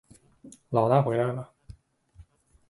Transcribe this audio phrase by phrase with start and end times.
[0.71, 1.53] 牢大回来了